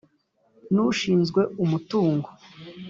[0.73, 2.27] nushizwe umutungo.